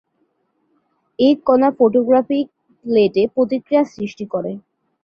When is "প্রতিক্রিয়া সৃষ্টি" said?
3.35-4.25